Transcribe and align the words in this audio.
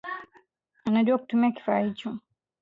Najua 0.85 1.17
kutumia 1.17 1.51
kifaa 1.51 1.79
hicho 1.79 2.17